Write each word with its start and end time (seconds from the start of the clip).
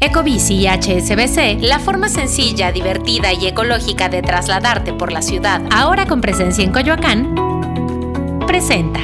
Ecobici 0.00 0.54
y 0.54 0.68
HSBC, 0.68 1.60
la 1.60 1.80
forma 1.80 2.08
sencilla, 2.08 2.70
divertida 2.70 3.32
y 3.32 3.48
ecológica 3.48 4.08
de 4.08 4.22
trasladarte 4.22 4.92
por 4.92 5.10
la 5.10 5.22
ciudad, 5.22 5.60
ahora 5.72 6.06
con 6.06 6.20
presencia 6.20 6.62
en 6.62 6.70
Coyoacán, 6.70 7.34
presenta. 8.46 9.00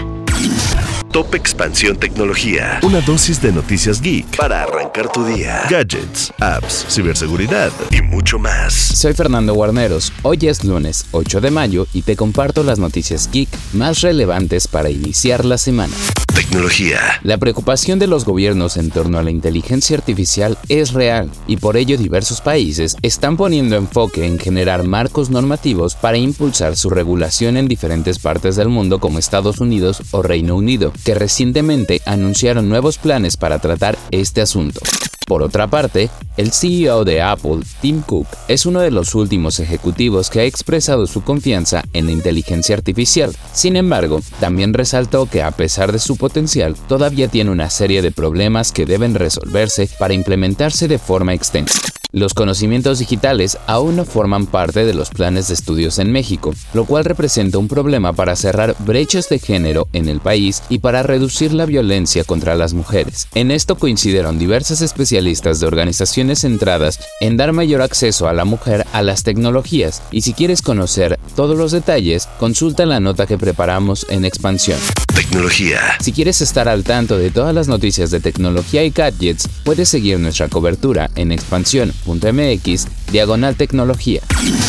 Top 1.11 1.35
Expansión 1.35 1.97
Tecnología. 1.97 2.79
Una 2.83 3.01
dosis 3.01 3.43
de 3.43 3.53
noticias 3.53 4.01
geek 4.01 4.37
para 4.37 4.63
arrancar 4.63 4.84
tu 5.03 5.25
día. 5.25 5.63
Gadgets, 5.69 6.33
apps, 6.39 6.87
ciberseguridad 6.89 7.73
y 7.91 8.01
mucho 8.01 8.39
más. 8.39 8.73
Soy 8.73 9.13
Fernando 9.13 9.53
Guarneros. 9.53 10.13
Hoy 10.23 10.39
es 10.43 10.63
lunes 10.63 11.07
8 11.11 11.41
de 11.41 11.51
mayo 11.51 11.89
y 11.93 12.03
te 12.03 12.15
comparto 12.15 12.63
las 12.63 12.79
noticias 12.79 13.29
geek 13.33 13.49
más 13.73 14.03
relevantes 14.03 14.69
para 14.69 14.91
iniciar 14.91 15.45
la 15.45 15.59
semana. 15.59 15.95
Tecnología. 16.33 16.99
La 17.23 17.39
preocupación 17.39 17.99
de 17.99 18.07
los 18.07 18.25
gobiernos 18.25 18.77
en 18.77 18.91
torno 18.91 19.19
a 19.19 19.23
la 19.23 19.31
inteligencia 19.31 19.97
artificial 19.97 20.59
es 20.69 20.93
real 20.93 21.31
y 21.49 21.57
por 21.57 21.77
ello 21.77 21.97
diversos 21.97 22.41
países 22.41 22.97
están 23.03 23.37
poniendo 23.37 23.77
enfoque 23.77 24.27
en 24.27 24.39
generar 24.39 24.85
marcos 24.85 25.31
normativos 25.31 25.97
para 25.97 26.19
impulsar 26.19 26.77
su 26.77 26.91
regulación 26.91 27.57
en 27.57 27.67
diferentes 27.67 28.21
partes 28.21 28.55
del 28.57 28.69
mundo 28.69 29.01
como 29.01 29.19
Estados 29.19 29.61
Unidos 29.61 30.03
o 30.13 30.23
Reino 30.23 30.55
Unido, 30.55 30.93
que 31.05 31.15
recientemente 31.15 32.01
anunciaron 32.05 32.69
nuevos 32.69 32.99
planes 32.99 33.37
para 33.37 33.59
tratar 33.59 33.99
este 34.11 34.41
asunto. 34.41 34.84
Por 35.27 35.43
otra 35.43 35.67
parte, 35.67 36.11
el 36.37 36.53
CEO 36.53 37.05
de 37.05 37.23
Apple, 37.23 37.61
Tim 37.81 38.03
Cook, 38.03 38.27
es 38.49 38.67
uno 38.67 38.81
de 38.81 38.91
los 38.91 39.15
últimos 39.15 39.59
ejecutivos 39.59 40.29
que 40.29 40.41
ha 40.41 40.45
expresado 40.45 41.07
su 41.07 41.23
confianza 41.23 41.83
en 41.95 42.07
la 42.07 42.13
inteligencia 42.13 42.77
artificial. 42.77 43.35
Sin 43.53 43.77
embargo, 43.77 44.21
también 44.39 44.75
resaltó 44.75 45.27
que 45.27 45.43
a 45.43 45.51
pesar 45.51 45.93
de 45.93 45.99
su 45.99 46.17
potencial, 46.17 46.77
todavía 46.89 47.29
tiene 47.29 47.51
una 47.51 47.71
serie 47.71 48.03
de 48.03 48.11
problemas 48.11 48.71
que 48.71 48.85
deben 48.85 49.15
resolverse 49.15 49.89
para 49.99 50.15
implementarse 50.15 50.89
de 50.89 50.99
forma 50.99 51.33
extensa. 51.33 51.94
Los 52.15 52.33
conocimientos 52.33 53.01
digitales 53.01 53.59
aún 53.67 53.97
no 53.97 54.05
forman 54.05 54.47
parte 54.47 54.85
de 54.85 54.95
los 54.95 55.11
planes 55.11 55.49
de 55.49 55.55
estudios 55.55 55.99
en 55.99 56.13
México, 56.13 56.55
lo 56.73 56.85
cual 56.85 57.05
representa 57.05 57.59
un 57.59 57.67
problema 57.67 58.13
para 58.13 58.37
cerrar 58.37 58.77
brechas 58.79 59.29
de 59.29 59.41
género 59.41 59.89
en 59.93 60.09
el 60.09 60.21
país 60.21 60.63
y 60.69 60.79
para 60.79 61.03
reducir 61.03 61.53
la 61.53 61.67
violencia 61.67 62.23
contra 62.23 62.55
las 62.55 62.73
mujeres. 62.73 63.27
En 63.35 63.51
esto 63.51 63.75
coincidieron 63.75 64.39
diversas 64.39 64.81
especialistas 64.81 65.59
de 65.59 65.67
organizaciones 65.67 66.43
centradas 66.43 67.01
en 67.19 67.37
dar 67.37 67.53
mayor 67.53 67.83
acceso 67.83 68.29
a 68.29 68.33
la 68.33 68.45
mujer 68.45 68.87
a 68.93 69.03
las 69.03 69.25
tecnologías, 69.25 70.01
y 70.13 70.21
si 70.21 70.35
quieres 70.35 70.63
conocer 70.63 71.19
todos 71.35 71.59
los 71.59 71.73
detalles, 71.73 72.29
consulta 72.39 72.87
la 72.87 73.01
nota 73.01 73.27
que 73.27 73.39
preparamos 73.39 74.07
en 74.09 74.25
expansión. 74.25 74.79
Tecnología. 75.15 75.97
Si 76.01 76.13
quieres 76.13 76.41
estar 76.41 76.69
al 76.69 76.85
tanto 76.85 77.17
de 77.17 77.31
todas 77.31 77.55
las 77.55 77.69
noticias 77.69 78.11
de 78.11 78.21
tecnología 78.21 78.85
y 78.85 78.91
gadgets, 78.91 79.49
puedes 79.65 79.89
seguir 79.89 80.19
nuestra 80.19 80.49
cobertura 80.49 81.11
en 81.15 81.33
expansión.mx 81.33 82.87
diagonal 83.13 83.57
tecnología. 83.57 84.23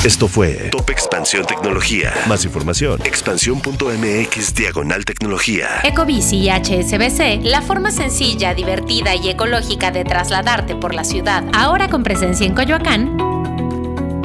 Esto 0.04 0.28
fue 0.28 0.70
Top 0.72 0.90
Expansión 0.90 1.46
Tecnología. 1.46 2.14
Más 2.28 2.46
información. 2.46 3.02
Expansión.mx 3.04 4.56
diagonal 4.56 5.04
tecnología. 5.06 5.68
Ecobici 5.84 6.38
y 6.38 6.50
HSBC, 6.50 7.44
la 7.44 7.62
forma 7.62 7.92
sencilla, 7.92 8.54
divertida 8.54 9.16
y 9.16 9.30
ecológica 9.30 9.92
de 9.92 10.04
trasladarte 10.04 10.76
por 10.76 10.94
la 10.94 11.04
ciudad, 11.04 11.44
ahora 11.54 11.90
con 11.90 12.04
presencia 12.04 12.46
en 12.46 12.54
Coyoacán, 12.54 13.18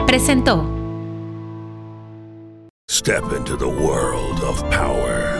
presentó. 0.07 0.77
Step 2.91 3.23
into 3.33 3.57
the 3.57 3.65
world 3.65 4.43
of 4.43 4.63
power, 4.69 5.39